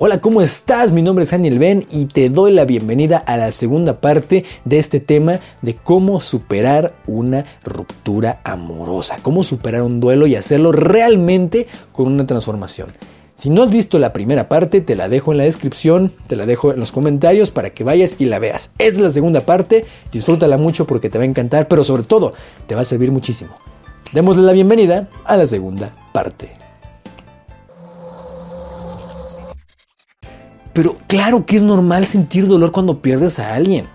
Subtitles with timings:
[0.00, 0.92] Hola, ¿cómo estás?
[0.92, 4.78] Mi nombre es Daniel Ben y te doy la bienvenida a la segunda parte de
[4.78, 11.66] este tema de cómo superar una ruptura amorosa, cómo superar un duelo y hacerlo realmente
[11.90, 12.90] con una transformación.
[13.34, 16.46] Si no has visto la primera parte, te la dejo en la descripción, te la
[16.46, 18.70] dejo en los comentarios para que vayas y la veas.
[18.78, 22.34] Es la segunda parte, disfrútala mucho porque te va a encantar, pero sobre todo
[22.68, 23.50] te va a servir muchísimo.
[24.12, 26.67] Démosle la bienvenida a la segunda parte.
[30.78, 33.88] Pero claro que es normal sentir dolor cuando pierdes a alguien.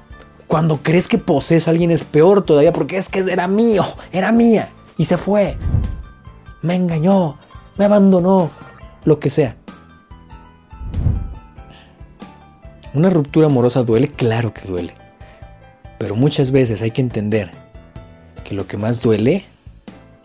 [0.48, 4.34] Cuando crees que posees a alguien es peor todavía porque es que era mío, era
[4.34, 4.67] mía
[4.98, 5.55] y se fue.
[6.61, 7.38] Me engañó,
[7.77, 8.52] me abandonó,
[9.05, 9.55] lo que sea.
[12.94, 14.94] Una ruptura amorosa duele, claro que duele.
[16.00, 17.50] Pero muchas veces hay que entender
[18.44, 19.45] que lo que más duele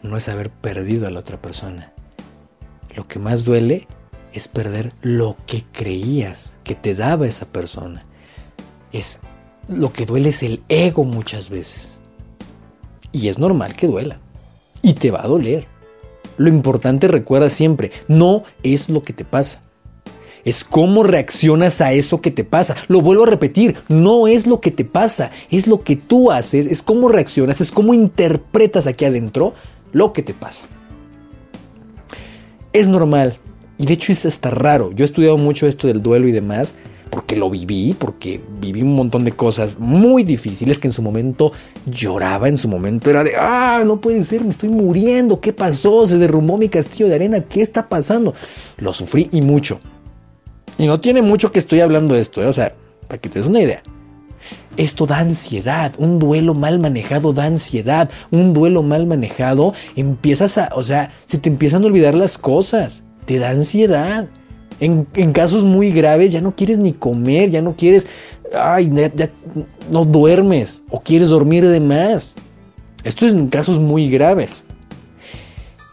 [0.02, 1.92] no es haber perdido a la otra persona.
[2.97, 3.86] Lo que más duele
[4.32, 8.05] es perder lo que creías que te daba esa persona.
[8.92, 9.20] Es
[9.69, 11.98] lo que duele es el ego muchas veces.
[13.12, 14.20] Y es normal que duela.
[14.83, 15.66] Y te va a doler.
[16.36, 19.62] Lo importante recuerda siempre, no es lo que te pasa.
[20.44, 22.77] Es cómo reaccionas a eso que te pasa.
[22.86, 26.66] Lo vuelvo a repetir, no es lo que te pasa, es lo que tú haces,
[26.66, 29.53] es cómo reaccionas, es cómo interpretas aquí adentro
[29.92, 30.66] lo que te pasa.
[32.72, 33.41] Es normal
[33.79, 34.91] y de hecho es hasta raro.
[34.93, 36.75] Yo he estudiado mucho esto del duelo y demás
[37.09, 41.53] porque lo viví, porque viví un montón de cosas muy difíciles que en su momento
[41.87, 46.06] lloraba, en su momento era de, ah, no puede ser, me estoy muriendo, ¿qué pasó?
[46.06, 48.34] Se derrumbó mi castillo de arena, ¿qué está pasando?
[48.77, 49.81] Lo sufrí y mucho.
[50.77, 52.47] Y no tiene mucho que estoy hablando de esto, ¿eh?
[52.47, 52.75] o sea,
[53.06, 53.83] para que te des una idea.
[54.77, 60.71] Esto da ansiedad, un duelo mal manejado da ansiedad, un duelo mal manejado empiezas a,
[60.75, 64.27] o sea, se te empiezan a olvidar las cosas te da ansiedad.
[64.81, 68.07] En, casos muy graves ya no quieres ni comer, ya no quieres,
[68.55, 69.31] ay, ya,
[69.91, 72.34] no duermes o quieres dormir de más.
[73.05, 74.65] Esto es en casos muy graves.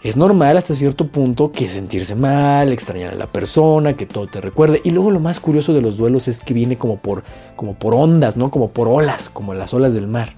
[0.02, 4.40] Es normal hasta cierto punto que sentirse mal, extrañar a la persona, que todo te
[4.40, 4.80] recuerde.
[4.86, 7.24] Y luego lo más curioso de los duelos es que viene como por,
[7.58, 8.50] como por ondas, ¿no?
[8.50, 10.34] Como por olas, como las olas del mar.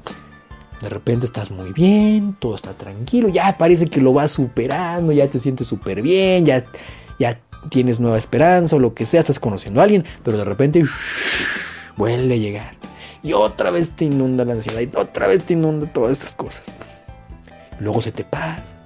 [0.81, 5.27] De repente estás muy bien, todo está tranquilo, ya parece que lo vas superando, ya
[5.27, 6.65] te sientes súper bien, ya,
[7.19, 7.39] ya
[7.69, 10.83] tienes nueva esperanza o lo que sea, estás conociendo a alguien, pero de repente
[11.97, 12.77] vuelve a llegar.
[13.23, 16.65] Y otra vez te inunda la ansiedad y otra vez te inunda todas estas cosas.
[17.79, 18.77] Luego se te pasa.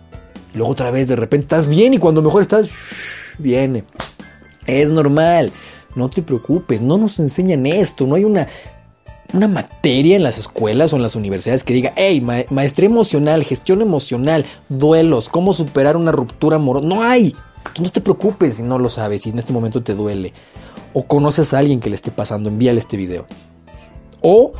[0.54, 2.68] Luego otra vez de repente estás bien y cuando mejor estás,
[3.38, 3.84] viene.
[4.66, 5.52] Es normal.
[5.96, 8.48] No te preocupes, no nos enseñan esto, no hay una
[9.34, 13.82] una materia en las escuelas o en las universidades que diga, hey, maestría emocional, gestión
[13.82, 16.88] emocional, duelos, cómo superar una ruptura amorosa.
[16.88, 17.36] No hay.
[17.80, 20.34] no te preocupes si no lo sabes, si en este momento te duele.
[20.94, 23.26] O conoces a alguien que le esté pasando, envíale este video.
[24.22, 24.54] O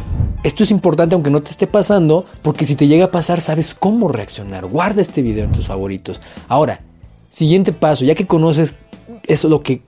[0.44, 3.74] esto es importante aunque no te esté pasando, porque si te llega a pasar sabes
[3.74, 4.66] cómo reaccionar.
[4.66, 6.22] Guarda este video en tus favoritos.
[6.48, 6.82] Ahora,
[7.30, 8.76] siguiente paso, ya que conoces
[9.24, 9.84] eso lo que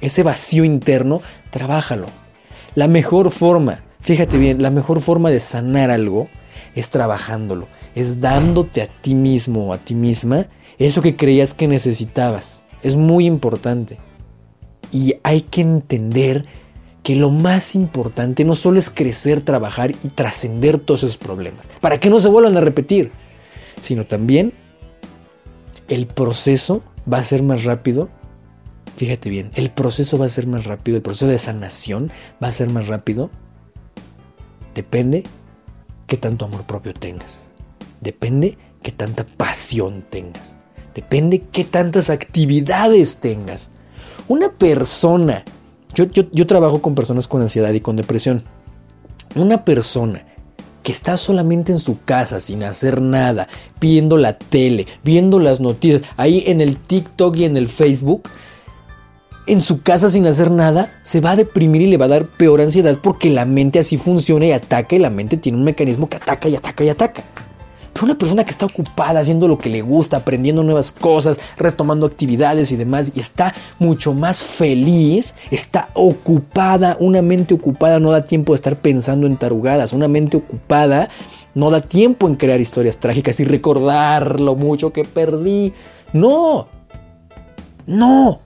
[0.00, 2.06] ese vacío interno, trabájalo.
[2.74, 6.26] La mejor forma Fíjate bien, la mejor forma de sanar algo
[6.74, 10.46] es trabajándolo, es dándote a ti mismo o a ti misma
[10.78, 12.62] eso que creías que necesitabas.
[12.82, 13.98] Es muy importante.
[14.92, 16.44] Y hay que entender
[17.02, 21.98] que lo más importante no solo es crecer, trabajar y trascender todos esos problemas, para
[21.98, 23.10] que no se vuelvan a repetir,
[23.80, 24.52] sino también
[25.88, 28.10] el proceso va a ser más rápido.
[28.96, 32.12] Fíjate bien, el proceso va a ser más rápido, el proceso de sanación
[32.42, 33.30] va a ser más rápido
[34.74, 35.24] Depende
[36.06, 37.50] qué tanto amor propio tengas.
[38.00, 40.58] Depende qué tanta pasión tengas.
[40.94, 43.70] Depende qué tantas actividades tengas.
[44.28, 45.44] Una persona,
[45.94, 48.44] yo, yo, trabajo con personas con ansiedad y con depresión.
[49.34, 50.24] Una persona
[50.82, 53.48] que está solamente en su casa sin hacer nada,
[53.80, 58.28] viendo la tele, viendo las noticias, ahí en el TikTok y en el Facebook,
[59.46, 62.26] en su casa sin hacer nada, se va a deprimir y le va a dar
[62.26, 66.08] peor ansiedad porque la mente así funciona y ataca y la mente tiene un mecanismo
[66.08, 67.22] que ataca y ataca y ataca.
[67.92, 72.06] Pero una persona que está ocupada haciendo lo que le gusta, aprendiendo nuevas cosas, retomando
[72.06, 78.24] actividades y demás, y está mucho más feliz, está ocupada, una mente ocupada no da
[78.24, 81.08] tiempo de estar pensando en tarugadas, una mente ocupada
[81.54, 85.72] no da tiempo en crear historias trágicas y recordar lo mucho que perdí.
[86.12, 86.66] No,
[87.86, 88.40] no,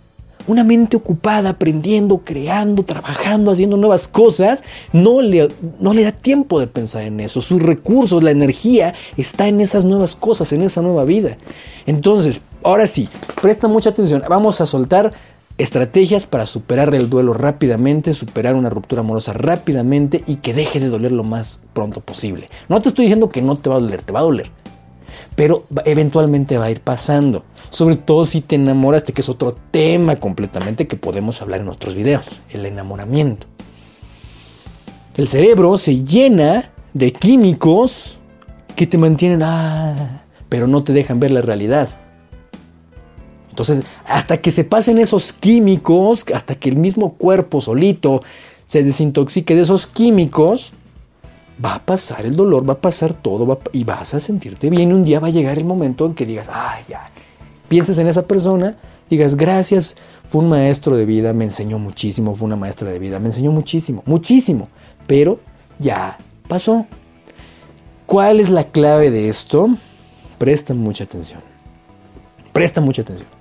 [0.48, 5.48] una mente ocupada, aprendiendo, creando, trabajando, haciendo nuevas cosas, no le,
[5.78, 7.40] no le da tiempo de pensar en eso.
[7.40, 11.36] Sus recursos, la energía está en esas nuevas cosas, en esa nueva vida.
[11.86, 13.08] Entonces, ahora sí,
[13.40, 14.24] presta mucha atención.
[14.28, 15.12] Vamos a soltar
[15.58, 20.88] Estrategias para superar el duelo rápidamente, superar una ruptura amorosa rápidamente y que deje de
[20.88, 22.48] doler lo más pronto posible.
[22.68, 24.52] No te estoy diciendo que no te va a doler, te va a doler.
[25.38, 27.44] Pero eventualmente va a ir pasando.
[27.70, 31.94] Sobre todo si te enamoraste, que es otro tema completamente que podemos hablar en otros
[31.94, 32.40] videos.
[32.50, 33.46] El enamoramiento.
[35.16, 38.18] El cerebro se llena de químicos
[38.74, 41.88] que te mantienen, ah, pero no te dejan ver la realidad.
[43.50, 48.22] Entonces, hasta que se pasen esos químicos, hasta que el mismo cuerpo solito
[48.66, 50.72] se desintoxique de esos químicos,
[51.64, 54.92] va a pasar el dolor, va a pasar todo y vas a sentirte bien.
[54.92, 57.10] Un día va a llegar el momento en que digas, ay, ya,
[57.68, 58.76] pienses en esa persona,
[59.10, 59.96] digas, gracias,
[60.28, 63.52] fue un maestro de vida, me enseñó muchísimo, fue una maestra de vida, me enseñó
[63.52, 64.68] muchísimo, muchísimo,
[65.06, 65.40] pero
[65.78, 66.18] ya
[66.48, 66.86] pasó.
[68.06, 69.68] ¿Cuál es la clave de esto?
[70.38, 71.42] Presta mucha atención.
[72.52, 73.38] Presta mucha atención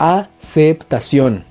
[0.00, 1.44] aceptación.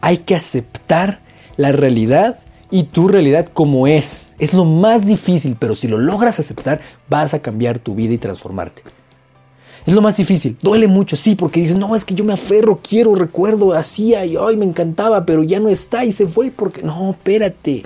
[0.00, 1.20] Hay que aceptar
[1.56, 2.38] la realidad
[2.70, 4.34] y tu realidad como es.
[4.38, 8.18] Es lo más difícil, pero si lo logras aceptar, vas a cambiar tu vida y
[8.18, 8.82] transformarte.
[9.86, 10.56] Es lo más difícil.
[10.60, 14.36] Duele mucho, sí, porque dices, no, es que yo me aferro, quiero, recuerdo, hacía y
[14.36, 16.82] hoy me encantaba, pero ya no está y se fue porque...
[16.82, 17.82] No, espérate.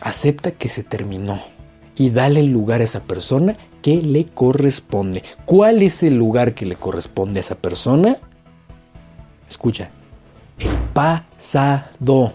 [0.00, 1.38] Acepta que se terminó
[1.96, 5.22] y dale lugar a esa persona que le corresponde.
[5.44, 8.16] ¿Cuál es el lugar que le corresponde a esa persona?
[9.48, 9.90] Escucha,
[10.58, 12.34] el pasado.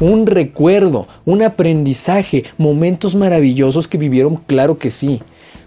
[0.00, 5.20] Un recuerdo, un aprendizaje, momentos maravillosos que vivieron, claro que sí.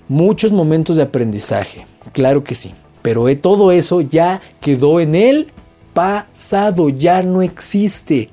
[0.07, 2.71] Muchos momentos de aprendizaje, claro que sí.
[3.01, 5.47] Pero eh, todo eso ya quedó en el
[5.93, 8.29] pasado, ya no existe.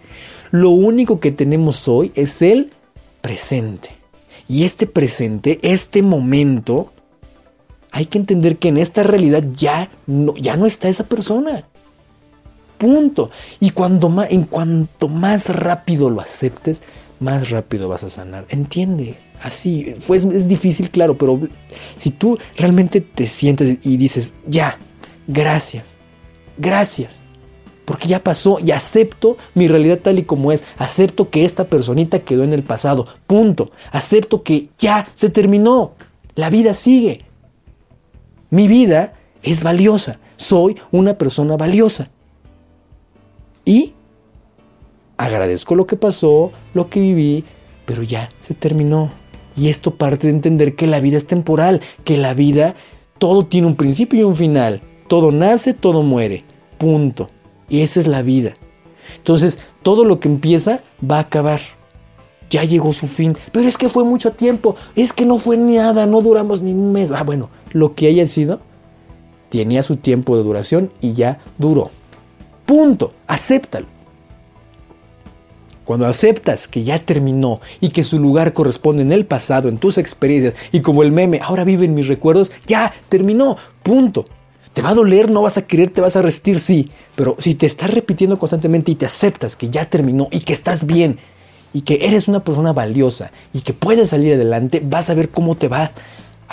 [0.51, 2.73] Lo único que tenemos hoy es el
[3.21, 3.91] presente.
[4.47, 6.93] Y este presente, este momento,
[7.91, 11.67] hay que entender que en esta realidad ya no, ya no está esa persona.
[12.79, 13.31] Punto.
[13.61, 16.83] Y cuando más, en cuanto más rápido lo aceptes,
[17.21, 18.47] más rápido vas a sanar.
[18.49, 19.19] Entiende.
[19.43, 21.41] Así, es difícil, claro, pero
[21.97, 24.79] si tú realmente te sientes y dices, ya,
[25.29, 25.95] gracias,
[26.57, 27.23] gracias,
[27.85, 30.65] porque ya pasó y acepto mi realidad tal y como es.
[30.77, 33.07] Acepto que esta personita quedó en el pasado.
[33.27, 33.71] Punto.
[33.93, 35.95] Acepto que ya se terminó.
[36.35, 37.25] La vida sigue.
[38.51, 40.19] Mi vida es valiosa.
[40.37, 42.11] Soy una persona valiosa.
[43.69, 43.93] Y
[45.19, 47.45] agradezco lo que pasó, lo que viví,
[47.85, 49.11] pero ya se terminó.
[49.57, 52.75] Y esto parte de entender que la vida es temporal, que la vida,
[53.19, 54.81] todo tiene un principio y un final.
[55.07, 56.45] Todo nace, todo muere.
[56.79, 57.29] Punto.
[57.69, 58.55] Y esa es la vida.
[59.19, 61.61] Entonces, todo lo que empieza va a acabar.
[62.49, 63.37] Ya llegó su fin.
[63.53, 64.77] Pero es que fue mucho tiempo.
[64.97, 66.07] Es que no fue nada.
[66.07, 67.11] No duramos ni un mes.
[67.11, 68.61] Ah, bueno, lo que haya sido,
[69.51, 71.91] tenía su tiempo de duración y ya duró.
[72.69, 73.15] Punto.
[73.27, 73.87] Acéptalo.
[75.87, 79.97] Cuando aceptas que ya terminó y que su lugar corresponde en el pasado, en tus
[79.97, 83.57] experiencias, y como el meme, ahora vive en mis recuerdos, ya terminó.
[83.83, 84.27] Punto.
[84.75, 86.91] Te va a doler, no vas a querer, te vas a resistir, sí.
[87.15, 90.85] Pero si te estás repitiendo constantemente y te aceptas que ya terminó y que estás
[90.85, 91.19] bien
[91.73, 95.55] y que eres una persona valiosa y que puedes salir adelante, vas a ver cómo
[95.55, 95.93] te va a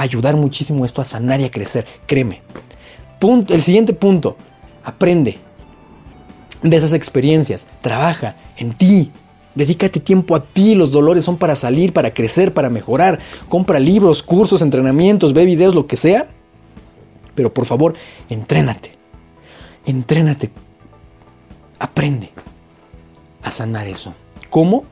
[0.01, 1.85] ayudar muchísimo esto a sanar y a crecer.
[2.07, 2.41] Créeme.
[3.19, 4.37] Punto, el siguiente punto.
[4.85, 5.44] Aprende
[6.69, 7.67] de esas experiencias.
[7.81, 9.11] Trabaja en ti.
[9.55, 13.19] Dedícate tiempo a ti, los dolores son para salir, para crecer, para mejorar.
[13.47, 16.27] Compra libros, cursos, entrenamientos, ve videos, lo que sea
[17.35, 17.93] pero por favor,
[18.29, 18.93] entrénate.
[19.85, 20.49] Entrénate.
[21.77, 22.31] Aprende
[23.43, 24.15] a sanar eso.
[24.49, 24.85] ¿Cómo?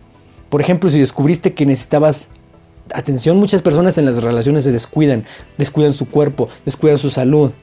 [0.49, 2.29] Por ejemplo, si descubriste que necesitabas
[2.93, 5.25] atención, muchas personas en las relaciones se descuidan,
[5.57, 7.53] descuidan su cuerpo, descuidan su salud.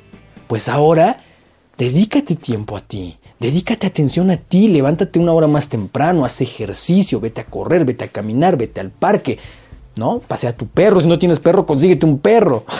[0.49, 1.23] Pues ahora,
[1.76, 3.19] dedícate tiempo a ti.
[3.40, 8.04] Dedícate atención a ti, levántate una hora más temprano, haz ejercicio, vete a correr, vete
[8.04, 9.38] a caminar, vete al parque,
[9.97, 10.18] ¿no?
[10.18, 12.66] Pasea a tu perro, si no tienes perro, consíguete un perro.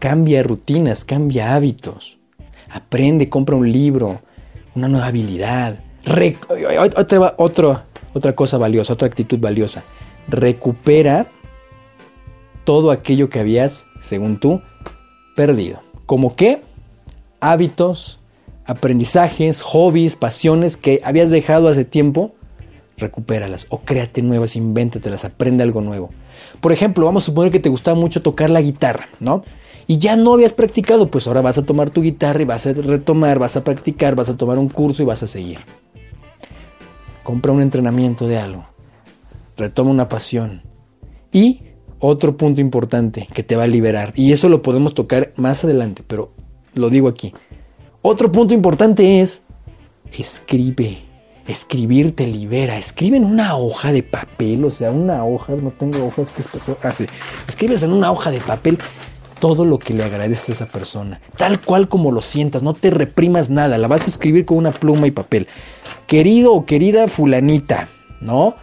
[0.00, 2.18] Cambia rutinas, cambia hábitos.
[2.68, 4.20] Aprende, compra un libro,
[4.74, 5.78] una nueva habilidad.
[7.36, 9.84] otra, otra cosa valiosa, otra actitud valiosa.
[10.28, 11.30] Recupera
[12.64, 14.60] todo aquello que habías, según tú,
[15.34, 15.80] perdido.
[16.04, 16.67] ¿Como qué?
[17.40, 18.18] Hábitos,
[18.64, 22.34] aprendizajes, hobbies, pasiones que habías dejado hace tiempo,
[22.96, 26.10] recupéralas o créate nuevas, invéntatelas, aprende algo nuevo.
[26.60, 29.42] Por ejemplo, vamos a suponer que te gustaba mucho tocar la guitarra, ¿no?
[29.90, 32.74] y ya no habías practicado, pues ahora vas a tomar tu guitarra y vas a
[32.74, 35.58] retomar, vas a practicar, vas a tomar un curso y vas a seguir.
[37.22, 38.66] Compra un entrenamiento de algo,
[39.56, 40.62] retoma una pasión
[41.32, 41.62] y
[42.00, 46.04] otro punto importante que te va a liberar, y eso lo podemos tocar más adelante,
[46.06, 46.32] pero
[46.78, 47.34] lo digo aquí.
[48.02, 49.44] Otro punto importante es,
[50.12, 50.98] escribe.
[51.46, 52.78] Escribir te libera.
[52.78, 56.42] Escribe en una hoja de papel, o sea, una hoja, no tengo hojas que
[56.82, 56.94] ah,
[57.48, 58.78] Escribes en una hoja de papel
[59.38, 62.90] todo lo que le agradeces a esa persona, tal cual como lo sientas, no te
[62.90, 65.46] reprimas nada, la vas a escribir con una pluma y papel.
[66.06, 67.88] Querido o querida fulanita,
[68.20, 68.56] ¿no?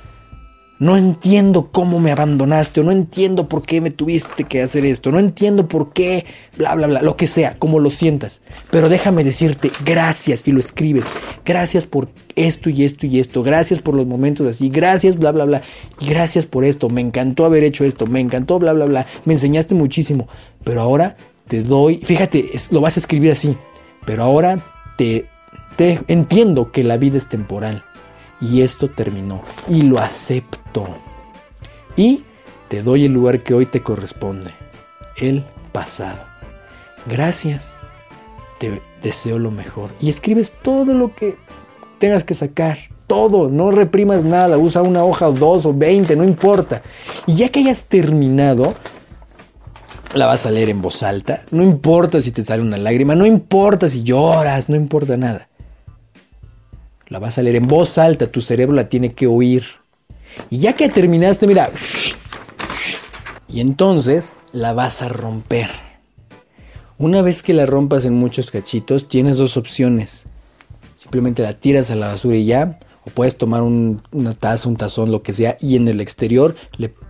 [0.77, 5.09] No entiendo cómo me abandonaste, o no entiendo por qué me tuviste que hacer esto,
[5.09, 6.25] no entiendo por qué,
[6.57, 8.41] bla, bla, bla, lo que sea, como lo sientas.
[8.71, 11.05] Pero déjame decirte gracias y lo escribes.
[11.45, 13.41] Gracias por esto y esto y esto.
[13.41, 14.67] Gracias por los momentos así.
[14.67, 15.61] Gracias, bla, bla, bla.
[16.01, 16.89] Y gracias por esto.
[16.89, 18.05] Me encantó haber hecho esto.
[18.05, 19.07] Me encantó, bla, bla, bla.
[19.23, 20.27] Me enseñaste muchísimo.
[20.65, 21.15] Pero ahora
[21.47, 23.55] te doy, fíjate, lo vas a escribir así.
[24.05, 24.61] Pero ahora
[24.97, 25.29] te,
[25.77, 27.84] te entiendo que la vida es temporal
[28.41, 30.87] y esto terminó y lo acepto.
[31.95, 32.23] Y
[32.67, 34.51] te doy el lugar que hoy te corresponde,
[35.17, 36.23] el pasado.
[37.07, 37.77] Gracias,
[38.59, 39.91] te deseo lo mejor.
[40.01, 41.37] Y escribes todo lo que
[41.99, 42.77] tengas que sacar.
[43.07, 46.81] Todo, no reprimas nada, usa una hoja o dos o veinte, no importa.
[47.27, 48.75] Y ya que hayas terminado,
[50.15, 51.43] la vas a leer en voz alta.
[51.51, 55.49] No importa si te sale una lágrima, no importa si lloras, no importa nada.
[57.07, 59.63] La vas a leer en voz alta, tu cerebro la tiene que oír.
[60.49, 61.69] Y ya que terminaste, mira,
[63.47, 65.69] y entonces la vas a romper.
[66.97, 70.25] Una vez que la rompas en muchos cachitos, tienes dos opciones.
[70.97, 75.11] Simplemente la tiras a la basura y ya, o puedes tomar una taza, un tazón,
[75.11, 76.55] lo que sea, y en el exterior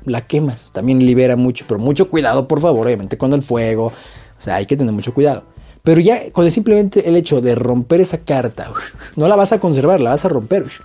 [0.03, 0.71] la quemas.
[0.73, 3.87] También libera mucho, pero mucho cuidado, por favor, obviamente con el fuego.
[3.87, 5.45] O sea, hay que tener mucho cuidado.
[5.85, 8.73] Pero ya con simplemente el hecho de romper esa carta,
[9.15, 10.65] no la vas a conservar, la vas a romper.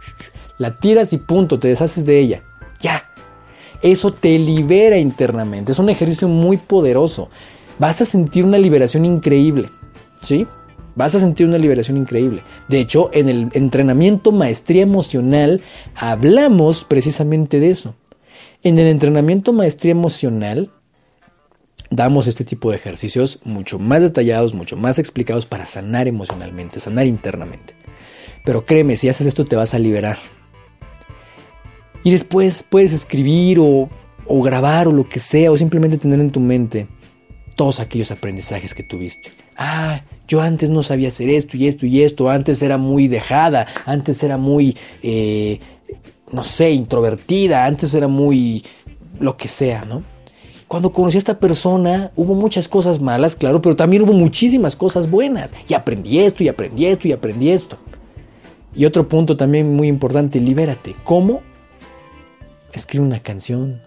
[0.58, 2.42] La tiras y punto, te deshaces de ella.
[2.82, 3.08] Ya.
[3.80, 5.72] Eso te libera internamente.
[5.72, 7.30] Es un ejercicio muy poderoso.
[7.78, 9.70] Vas a sentir una liberación increíble.
[10.20, 10.46] ¿Sí?
[10.96, 12.42] Vas a sentir una liberación increíble.
[12.68, 15.62] De hecho, en el entrenamiento maestría emocional
[15.94, 17.94] hablamos precisamente de eso.
[18.62, 20.70] En el entrenamiento maestría emocional
[21.90, 27.06] damos este tipo de ejercicios mucho más detallados, mucho más explicados para sanar emocionalmente, sanar
[27.06, 27.74] internamente.
[28.44, 30.18] Pero créeme, si haces esto te vas a liberar.
[32.04, 33.90] Y después puedes escribir o,
[34.42, 36.86] grabar o lo que sea, o simplemente tener en tu mente
[37.56, 39.32] todos aquellos aprendizajes que tuviste.
[39.56, 43.66] Ah, yo antes no sabía hacer esto y esto y esto, antes era muy dejada,
[43.84, 45.60] antes era muy, eh,
[46.32, 48.64] no sé, introvertida, antes era muy
[49.18, 50.02] lo que sea, ¿no?
[50.70, 55.10] Cuando conocí a esta persona hubo muchas cosas malas, claro, pero también hubo muchísimas cosas
[55.10, 55.52] buenas.
[55.66, 57.76] Y aprendí esto, y aprendí esto, y aprendí esto.
[58.72, 60.94] Y otro punto también muy importante, libérate.
[61.02, 61.40] ¿Cómo?
[62.72, 63.82] Escribe una canción,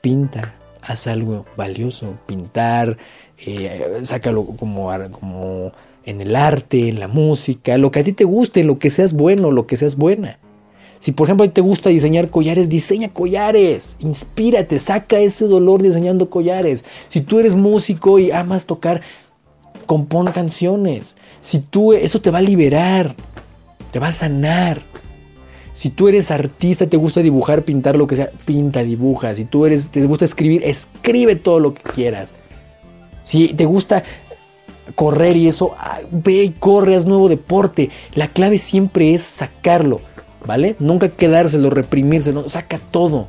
[0.00, 2.96] pinta, haz algo valioso, pintar,
[3.44, 5.72] eh, sácalo como, como
[6.04, 9.12] en el arte, en la música, lo que a ti te guste, lo que seas
[9.12, 10.38] bueno, lo que seas buena.
[10.98, 13.96] Si por ejemplo te gusta diseñar collares, diseña collares.
[14.00, 16.84] Inspírate, saca ese dolor diseñando collares.
[17.08, 19.02] Si tú eres músico y amas tocar,
[19.86, 21.16] compón canciones.
[21.40, 23.14] Si tú eso te va a liberar,
[23.92, 24.82] te va a sanar.
[25.72, 29.34] Si tú eres artista, te gusta dibujar, pintar, lo que sea, pinta, dibuja.
[29.36, 32.34] Si tú eres, te gusta escribir, escribe todo lo que quieras.
[33.22, 34.02] Si te gusta
[34.96, 37.90] correr y eso, ah, ve y corre, haz nuevo deporte.
[38.14, 40.00] La clave siempre es sacarlo.
[40.48, 40.76] ¿Vale?
[40.78, 43.28] Nunca quedárselo, reprimirse, no, saca todo.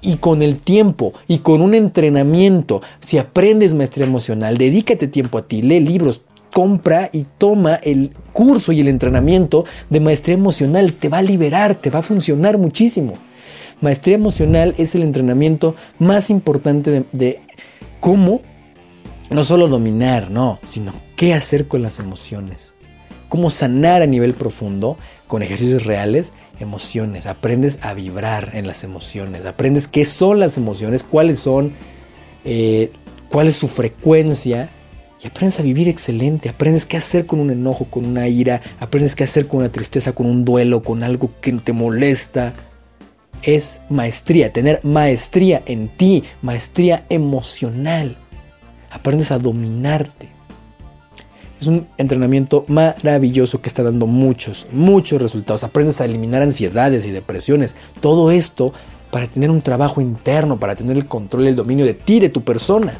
[0.00, 5.48] Y con el tiempo y con un entrenamiento, si aprendes maestría emocional, dedícate tiempo a
[5.48, 6.20] ti, lee libros,
[6.52, 10.92] compra y toma el curso y el entrenamiento de maestría emocional.
[10.92, 13.14] Te va a liberar, te va a funcionar muchísimo.
[13.80, 17.40] Maestría emocional es el entrenamiento más importante de, de
[17.98, 18.42] cómo
[19.28, 22.76] no solo dominar, no, sino qué hacer con las emociones.
[23.34, 29.44] Cómo sanar a nivel profundo con ejercicios reales emociones, aprendes a vibrar en las emociones,
[29.44, 31.72] aprendes qué son las emociones, cuáles son,
[32.44, 32.92] eh,
[33.28, 34.70] cuál es su frecuencia
[35.20, 39.16] y aprendes a vivir excelente, aprendes qué hacer con un enojo, con una ira, aprendes
[39.16, 42.52] qué hacer con una tristeza, con un duelo, con algo que te molesta.
[43.42, 48.16] Es maestría, tener maestría en ti, maestría emocional.
[48.90, 50.33] Aprendes a dominarte.
[51.64, 55.64] Es un entrenamiento maravilloso que está dando muchos, muchos resultados.
[55.64, 57.74] Aprendes a eliminar ansiedades y depresiones.
[58.02, 58.74] Todo esto
[59.10, 62.44] para tener un trabajo interno, para tener el control el dominio de ti, de tu
[62.44, 62.98] persona.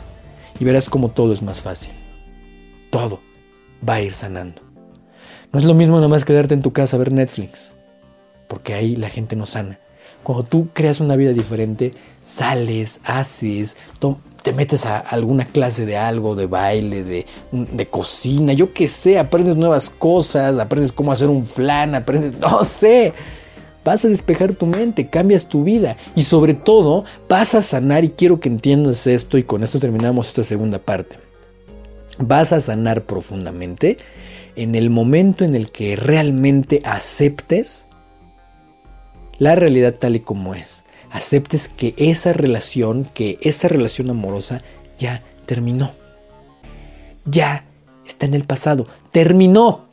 [0.59, 1.93] Y verás cómo todo es más fácil.
[2.89, 3.21] Todo
[3.87, 4.63] va a ir sanando.
[5.53, 7.75] No es lo mismo nada más quedarte en tu casa a ver Netflix,
[8.49, 9.79] porque ahí la gente no sana.
[10.23, 11.93] Cuando tú creas una vida diferente,
[12.23, 13.77] sales, haces,
[14.45, 19.19] te metes a alguna clase de algo, de baile, de, de cocina, yo qué sé,
[19.19, 23.15] aprendes nuevas cosas, aprendes cómo hacer un flan, aprendes, no sé.
[23.85, 28.11] Vas a despejar tu mente, cambias tu vida y sobre todo vas a sanar y
[28.11, 31.19] quiero que entiendas esto y con esto terminamos esta segunda parte.
[32.19, 33.97] Vas a sanar profundamente
[34.57, 37.87] en el momento en el que realmente aceptes
[39.39, 40.84] la realidad tal y como es.
[41.15, 44.63] Aceptes que esa relación, que esa relación amorosa
[44.99, 45.93] ya terminó.
[47.25, 47.67] Ya
[48.05, 48.89] está en el pasado.
[49.13, 49.85] Terminó.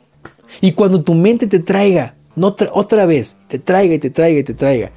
[0.60, 4.42] Y cuando tu mente te traiga, no otra vez, te traiga y te traiga y
[4.42, 4.90] te traiga.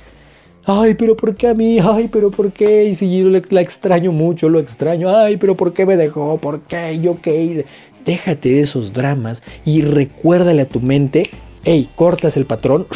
[0.66, 1.78] Ay, pero ¿por qué a mí?
[1.80, 2.86] Ay, pero ¿por qué?
[2.86, 5.16] Y si yo la extraño mucho, lo extraño.
[5.16, 6.40] Ay, pero ¿por qué me dejó?
[6.40, 7.00] ¿Por qué?
[7.00, 7.66] ¿Yo qué hice?
[8.04, 11.30] Déjate de esos dramas y recuérdale a tu mente,
[11.66, 12.88] hey, cortas el patrón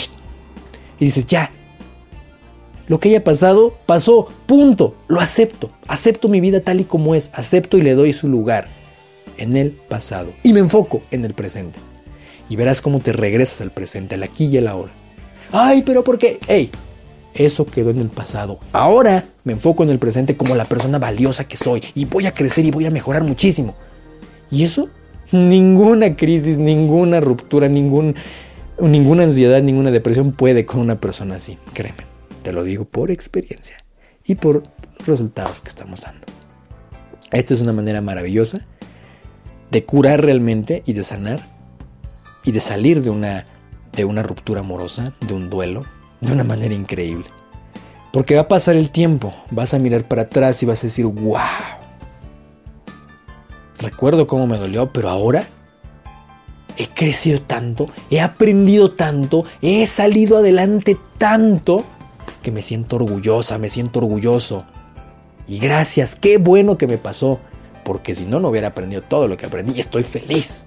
[1.00, 1.52] y dices, ya,
[2.90, 7.30] lo que haya pasado, pasó, punto, lo acepto, acepto mi vida tal y como es,
[7.34, 8.68] acepto y le doy su lugar
[9.38, 11.80] en el pasado y me enfoco en el presente.
[12.50, 14.92] Y verás cómo te regresas al presente, al aquí y al ahora.
[15.54, 16.40] Ay, pero ¿por qué?
[16.48, 16.70] Hey,
[17.34, 18.60] eso quedó en el pasado.
[18.74, 22.34] Ahora me enfoco en el presente como la persona valiosa que soy y voy a
[22.34, 23.76] crecer y voy a mejorar muchísimo.
[24.52, 24.90] Y eso
[25.32, 28.16] Ninguna crisis, ninguna ruptura, ningún,
[28.82, 31.58] ninguna ansiedad, ninguna depresión puede con una persona así.
[31.74, 32.09] Créeme,
[32.40, 33.78] te lo digo por experiencia
[34.26, 34.64] y por
[34.98, 36.26] los resultados que estamos dando.
[37.32, 38.66] Esta es una manera maravillosa
[39.72, 41.48] de curar realmente y de sanar
[42.44, 43.46] y de salir de una,
[43.92, 45.86] de una ruptura amorosa, de un duelo,
[46.22, 47.28] de una manera increíble.
[48.12, 51.06] Porque va a pasar el tiempo, vas a mirar para atrás y vas a decir,
[51.06, 51.38] wow,
[53.78, 55.48] recuerdo cómo me dolió, pero ahora
[56.78, 61.86] he crecido tanto, he aprendido tanto, he salido adelante tanto
[62.50, 64.66] que me siento orgullosa, me siento orgulloso.
[65.48, 67.40] Y gracias, qué bueno que me pasó,
[67.86, 69.80] porque si no, no hubiera aprendido todo lo que aprendí.
[69.80, 70.64] Estoy feliz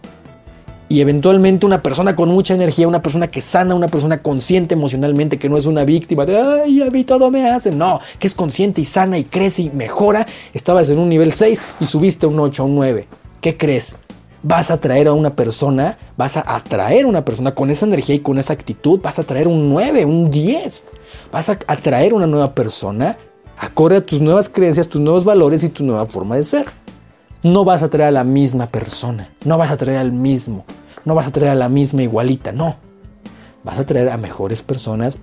[0.88, 5.40] y eventualmente una persona con mucha energía, una persona que sana, una persona consciente emocionalmente,
[5.40, 8.34] que no es una víctima de, ay, a mí todo me hace, no, que es
[8.34, 12.28] consciente y sana y crece y mejora, estabas en un nivel 6 y subiste a
[12.28, 13.08] un 8, a un 9.
[13.40, 13.97] ¿Qué crees?
[14.43, 18.17] Vas a atraer a una persona, vas a atraer a una persona con esa energía
[18.17, 20.85] y con esa actitud, vas a atraer un 9, un 10.
[21.31, 23.17] Vas a atraer una nueva persona
[23.63, 26.67] acorde a tus nuevas creencias, tus nuevos valores y tu nueva forma de ser.
[27.45, 30.65] No vas a atraer a la misma persona, no vas a atraer al mismo,
[31.05, 32.76] no vas a traer a la misma igualita, no.
[33.63, 35.19] Vas a traer a mejores personas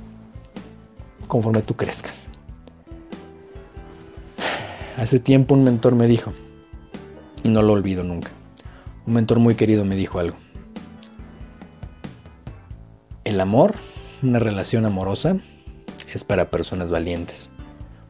[1.28, 2.28] conforme tú crezcas.
[4.98, 6.32] Hace tiempo un mentor me dijo,
[7.44, 8.32] y no lo olvido nunca,
[9.10, 10.38] un mentor muy querido me dijo algo.
[13.24, 13.74] El amor,
[14.22, 15.38] una relación amorosa,
[16.14, 17.50] es para personas valientes,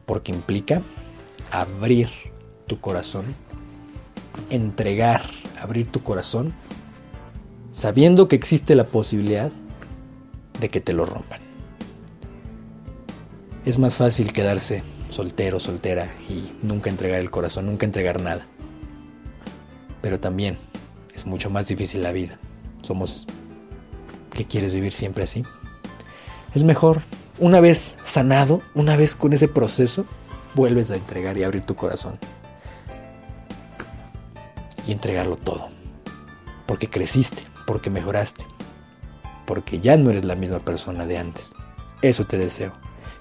[0.04, 0.82] porque implica
[1.50, 2.10] abrir
[2.66, 3.24] tu corazón,
[4.50, 5.22] entregar,
[5.58, 6.52] abrir tu corazón
[7.72, 9.50] sabiendo que existe la posibilidad
[10.60, 11.40] de que te lo rompan.
[13.64, 18.46] Es más fácil quedarse soltero, soltera y nunca entregar el corazón, nunca entregar nada.
[20.02, 20.58] Pero también
[21.14, 22.38] es mucho más difícil la vida.
[22.82, 23.26] Somos
[24.30, 25.44] que quieres vivir siempre así.
[26.54, 27.02] Es mejor,
[27.38, 30.06] una vez sanado, una vez con ese proceso,
[30.54, 32.18] vuelves a entregar y abrir tu corazón.
[34.86, 35.68] Y entregarlo todo.
[36.66, 38.44] Porque creciste, porque mejoraste,
[39.46, 41.54] porque ya no eres la misma persona de antes.
[42.02, 42.72] Eso te deseo,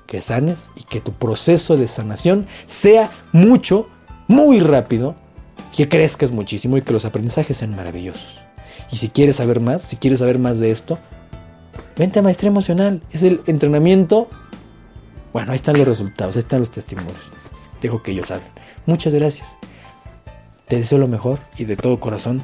[0.07, 3.87] que sanes y que tu proceso de sanación sea mucho,
[4.27, 5.15] muy rápido,
[5.75, 8.39] que crezcas muchísimo y que los aprendizajes sean maravillosos.
[8.91, 10.99] Y si quieres saber más, si quieres saber más de esto,
[11.97, 13.01] vente a Maestría Emocional.
[13.11, 14.29] Es el entrenamiento.
[15.31, 17.31] Bueno, ahí están los resultados, ahí están los testimonios.
[17.81, 18.47] Dejo que ellos saben.
[18.85, 19.57] Muchas gracias.
[20.67, 22.43] Te deseo lo mejor y de todo corazón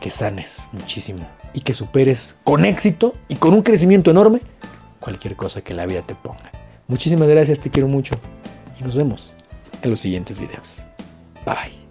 [0.00, 4.40] que sanes muchísimo y que superes con éxito y con un crecimiento enorme
[5.00, 6.52] cualquier cosa que la vida te ponga.
[6.86, 8.14] Muchísimas gracias, te quiero mucho
[8.78, 9.34] y nos vemos
[9.82, 10.85] en los siguientes videos.
[11.46, 11.85] Bye.